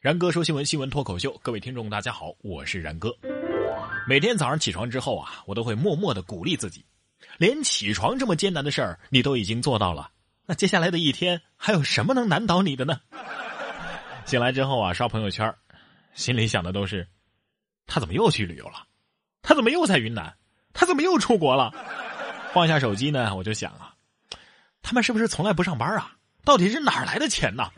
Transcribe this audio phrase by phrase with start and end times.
[0.00, 3.14] 然哥说新闻，新闻脱口秀，各位听众大家好，我是然哥。
[4.08, 6.82] 每天早上起床之后啊，我都会默默的鼓励自己，
[7.36, 10.10] 连起床这么艰难的事儿你都已经做到了，
[10.46, 12.98] 那接下来的一天还有什么能难倒你的呢？
[14.24, 15.54] 醒来之后啊，刷朋友圈，
[16.14, 17.06] 心里想的都是，
[17.86, 18.86] 他怎么又去旅游了？
[19.42, 20.34] 他怎么又在云南？
[20.72, 21.74] 他怎么又出国了？
[22.54, 23.92] 放下手机呢，我就想啊，
[24.80, 26.16] 他们是不是从来不上班啊？
[26.42, 27.70] 到底是哪来的钱呢？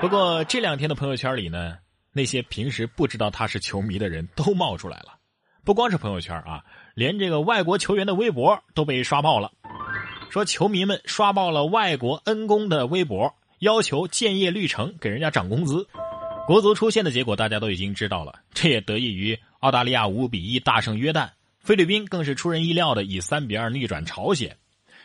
[0.00, 1.76] 不过这两天的朋友圈里呢，
[2.14, 5.18] 那些平时不知道他是球迷的人都冒出来了，
[5.62, 6.64] 不光是朋友圈啊，
[6.94, 9.52] 连这个外国球员的微博都被刷爆了。
[10.30, 15.86] 说球迷们刷爆了外国恩公的微博，要求建业绿城给人家涨工资。
[16.46, 24.56] 国足出现的结果大家都已经知道了，这也得益于澳大利亚五比一大胜约旦，菲律宾更是出人意料的以三比二逆转朝鲜。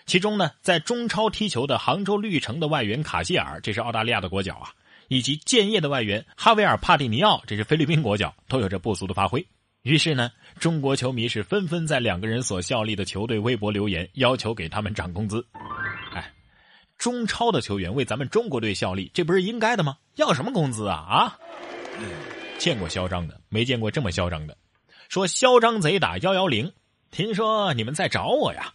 [0.06, 4.72] 其中呢，在中超踢球的杭州绿城的外援卡希尔，这是澳大利亚的国脚啊。
[5.08, 9.46] 以及建业的外援哈维尔·帕蒂尼奥，这是菲律宾国脚，都有着不俗的发挥。
[9.84, 15.46] 于是呢，中国球迷是纷纷在两个人所效力的球队微博留言，要求给他们涨工资。
[16.12, 16.34] 哎，
[16.98, 19.98] 中超的球员为咱们中国队效力，这不是应该的吗？
[20.16, 20.96] 要什么工资啊？
[20.96, 21.40] 啊！
[22.58, 24.58] 见过嚣张的，没见过这么嚣张的。
[25.08, 26.74] 说嚣张贼打幺幺零，
[27.12, 28.74] 听说你们在找我呀？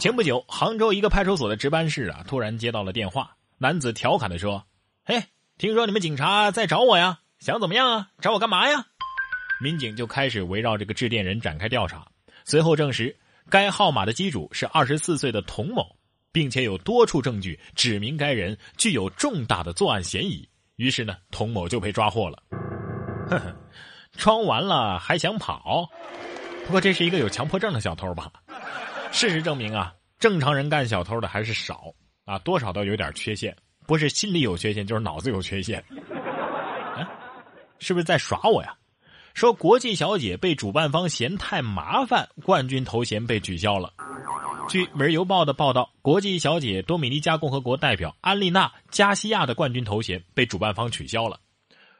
[0.00, 4.66] 前不久，杭州一个派出所的值班室啊，突然接到了电话，男子调侃的说
[5.06, 5.22] ：“嘿。”
[5.58, 7.20] 听说你们警察在找我呀？
[7.38, 8.08] 想怎么样啊？
[8.20, 8.84] 找我干嘛呀？
[9.58, 12.06] 民警就开始围绕这个致电人展开调查。
[12.44, 13.16] 随后证实，
[13.48, 15.96] 该号码的机主是二十四岁的童某，
[16.30, 20.46] 并且有多处证据指明该人具有重大的作案嫌疑。
[20.76, 22.42] 于是呢，童某就被抓获了。
[23.30, 23.56] 呵呵，
[24.12, 25.88] 装完了还想跑？
[26.66, 28.30] 不过这是一个有强迫症的小偷吧？
[29.10, 31.94] 事实证明啊，正常人干小偷的还是少
[32.26, 33.56] 啊，多少都有点缺陷。
[33.86, 35.82] 不是心理有缺陷，就是脑子有缺陷。
[36.96, 37.06] 哎，
[37.78, 38.74] 是不是在耍我呀？
[39.34, 43.92] 说国际小姐被主办方嫌太麻烦，冠军头衔被取消了。
[44.68, 51.38] 据《每日邮报》的报道，国际小姐多米尼加共和国代表安丽娜·加西亚的冠军头衔被主办方取消了。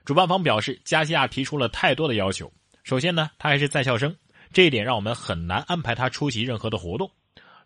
[0.04, 2.50] 主办方表示，加西亚提出了太多的要求。
[2.82, 4.16] 首先呢，她还是在校生，
[4.52, 7.10] 这一点让我们很难安排她出席任何的活动。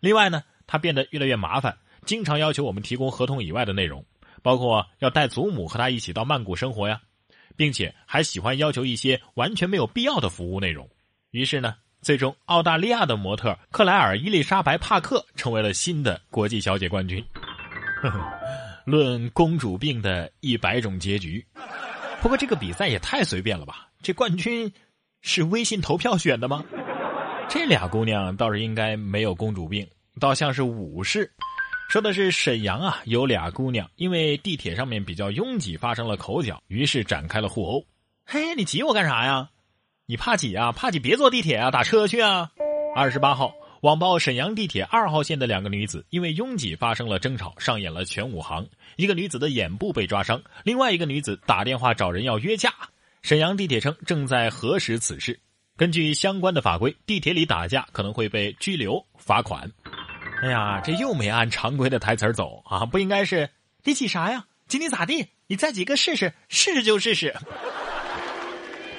[0.01, 4.05] 另外呢，她变得越来越麻烦，经常要求我们提供合同以外的内容。
[4.43, 6.99] 包括要带祖母和他一起到曼谷生活呀，
[7.55, 10.89] 并且还喜欢要求一些完全没有必要的服务内容。
[11.29, 17.23] 于是呢，最终澳大利亚的模特克莱尔·伊丽莎白·帕克成为了新的国际小姐冠军。
[18.83, 21.45] 论公主病的一百种结局，
[22.19, 23.89] 不过这个比赛也太随便了吧？
[24.01, 24.73] 这冠军
[25.21, 26.65] 是微信投票选的吗？
[27.47, 29.87] 这俩姑娘倒是应该没有公主病，
[30.19, 31.31] 倒像是武士。
[31.91, 37.85] 说的是沈阳啊，有俩姑娘因为地铁上面比较拥挤发生了口角，于是展开了互殴。
[38.23, 39.49] 嘿，你挤我干啥呀？
[40.05, 40.71] 你怕挤啊？
[40.71, 42.49] 怕挤别坐地铁啊，打车去啊！
[42.95, 48.65] 二十八号，网曝沈阳地铁二号线的两个女子因为拥挤发生了争吵，上演了全武行。
[48.95, 52.73] 一个女子的眼部被抓伤，另外一个女子打电话找人要约架。
[53.21, 55.37] 沈阳地铁称正在核实此事。
[55.75, 59.69] 根据相关的法规，地铁里打架可能会被拘留、罚款。
[60.41, 62.83] 哎呀，这又没按常规的台词走啊！
[62.83, 63.47] 不应该是
[63.83, 64.45] 你挤啥呀？
[64.67, 65.27] 挤你咋地？
[65.45, 67.35] 你再挤个试试，试试就试试。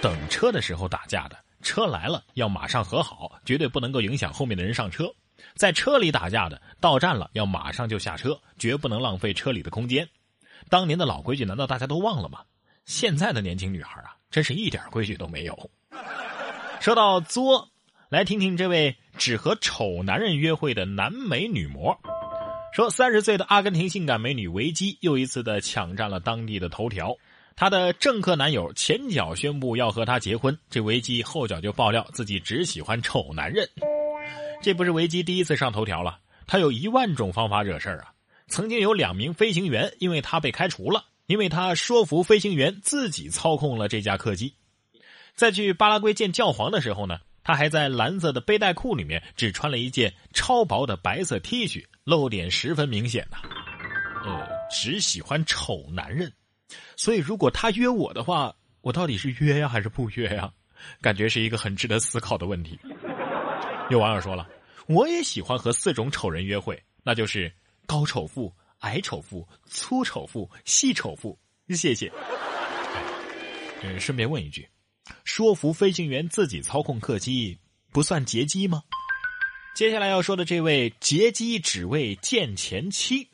[0.01, 5.13] 等车的时候打架的，车来了要马上和好，绝对不能够影响后面的人上车。
[5.57, 10.09] 在车里打架的，到站了要马上就下车，绝不能浪费车里的空间。
[10.69, 12.39] 当年的老规矩难道大家都忘了吗？
[12.85, 15.71] 现在的年轻女孩啊，真是一点规矩都没有。
[16.79, 17.72] 说到作。
[18.13, 21.99] 来听听这位只和丑男人约会的男美女模，
[22.75, 27.17] 说三十岁的阿根廷性感美女维基又一次的抢占了当地的头条。
[27.57, 33.67] 她的政客男友前脚宣布要和她结婚，这维基后脚就爆料自己只喜欢丑男人。
[34.61, 38.13] 这不是维基第一次上头条了，他有一万种方法惹事儿啊！
[38.47, 44.53] 曾经有两名飞行员因为他被开除了，因为他说服飞行员自己操控了这架客机。
[45.35, 47.17] 在去巴拉圭见教皇的时候呢？
[47.45, 53.39] 他还在蓝色的背带裤里面只穿了一件超薄的白色 T 恤，露点十分明显呐。
[54.25, 56.33] 呃，只喜欢丑男人，
[56.97, 60.53] 所以如果他约我的话，我到底是约呀还是不约呀？
[61.01, 62.79] 感觉是一个很值得思考的问题。
[63.91, 64.49] 有网友说了，
[64.87, 67.53] 我也喜欢和四种丑人约会，那就是
[67.87, 71.39] 高丑妇、矮丑妇、粗丑妇、细丑妇。
[71.69, 72.11] 谢谢。
[73.83, 74.69] 嗯，顺便问一句。
[75.25, 77.59] 说服飞行员自己操控客机
[77.93, 78.83] 不算劫机吗？
[79.75, 83.29] 接下来要说的这位劫机只为见前妻。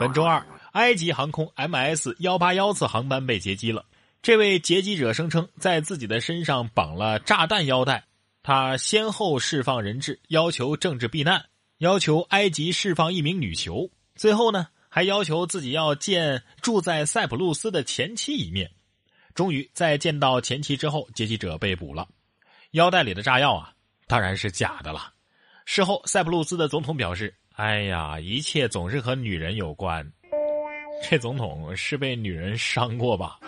[0.00, 3.84] 本周二，埃及航空 MS 幺八幺次航班被劫机了。
[4.20, 8.04] 这位劫机者声称，在自己的身上绑了炸弹腰带，
[8.42, 11.44] 他先后释放人质，要求政治避难，
[11.78, 18.72] 要求埃及释放一名女囚，最后呢，还要求自己要见住在塞浦路斯的前妻一面。
[19.36, 22.08] 终于在见到前妻之后，劫机者被捕了。
[22.70, 23.70] 腰带里的炸药啊，
[24.06, 25.12] 当然是假的了。
[25.66, 30.10] 事后，塞浦路斯的总统表示：“哎呀，一切总是和女人有关。”
[31.06, 33.38] 这总统是被女人伤过吧？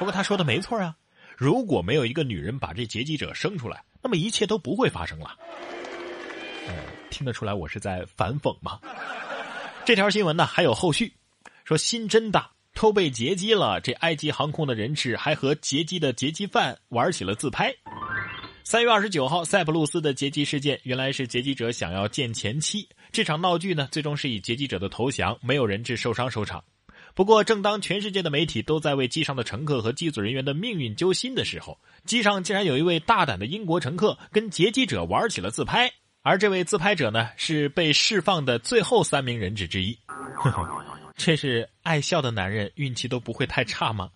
[0.00, 0.96] 不过他说的没错啊，
[1.36, 5.36] 如果没有一个女人把这劫机者生出来，那么一切都不会发生了。
[7.08, 8.80] 听得出来我是在反讽吗？
[9.84, 11.14] 这条新闻呢还有后续，
[11.64, 12.50] 说心真大，
[12.80, 17.70] 偷被劫机了，这埃及航空的人质还和劫机的劫机犯玩起了自拍。
[18.64, 26.64] 三月二十九号，塞浦路斯的劫机事件，原来是劫机者想要见前妻，这场闹剧呢，最终是以劫机者的投降，没有人质受伤收场。
[27.14, 35.92] 不过，正当全世界的媒体都在为机上的乘客和机组人员的命运揪心的时候，机上竟然有一位大胆的英国乘客跟劫机者玩起了自拍，
[36.22, 39.98] 而这位自拍者呢，是被释放的最后三名人质之一。
[41.16, 44.10] 这是爱笑的男人运气都不会太差吗？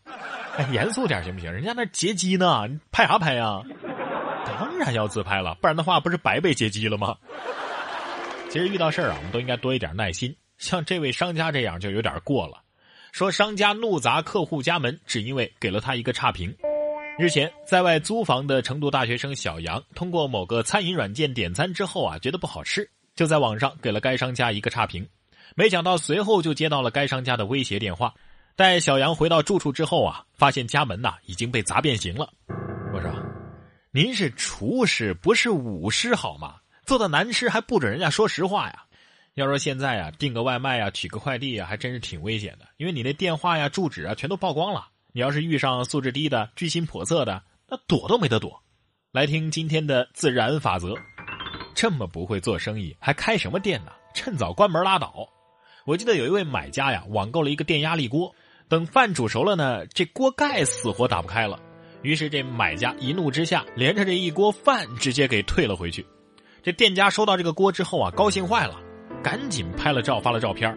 [0.71, 1.51] 严肃点行不行？
[1.51, 3.63] 人家那劫机呢，拍啥拍呀？
[4.47, 7.17] 当然要自拍了，不然的话不是白被劫机了吗？
[8.51, 10.35] 其实遇到事儿啊，我们都应该多一点耐心。
[10.59, 12.63] 像这位商家这样就有点过了。
[13.13, 16.55] 说商家怒砸客户家门，只因为给了他一个差评。
[17.17, 25.07] 日前，在外租房的成都大学生小杨，通过某个餐饮软件点餐之后啊，觉得不好吃，就在网上给了该商家一个差评。
[25.55, 28.13] 没想到随后就接到了该商家的威胁电话。
[28.57, 32.29] 待小杨回到住处之后啊，发现家门呐已经被砸变形了。
[32.93, 33.13] 我说
[33.93, 36.57] ：“您是厨师，不是武师好吗？
[36.85, 38.83] 做的难吃还不准人家说实话呀？”
[39.35, 44.89] 要说现在啊，订个外卖呀，取个快递呀，还真是挺危险的，因为你那电话呀、住址啊，全都曝光了。
[45.17, 48.61] 你要是遇上素质低的、居心叵测的，那躲都没得躲。
[49.13, 50.93] 来听今天的自然法则：
[51.73, 53.93] 这么不会做生意，还开什么店呢？
[54.13, 55.15] 趁早关门拉倒。
[55.87, 58.35] 我记得有一位买家呀，网购了一个电压力锅，
[58.69, 61.61] 等饭煮熟了呢，这锅盖死活打不开了。
[62.03, 66.05] 于是这买家一怒之下，连着这一锅饭直接给退了回去。
[66.61, 68.81] 这店家收到这个锅之后啊，高兴坏了。
[69.23, 70.77] 赶紧拍了照发了照片，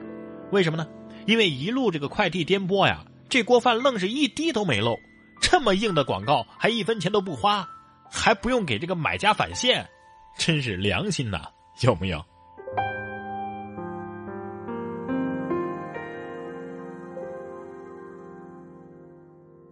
[0.51, 0.87] 为什么呢？
[1.25, 4.99] 因为一路这个快递颠簸呀，这锅饭愣是一滴都没漏。
[5.41, 7.67] 这么硬的广告还一分钱都不花，
[8.11, 9.87] 还不用给这个买家返现，
[10.37, 11.47] 真是良心呐，
[11.81, 12.25] 有没有？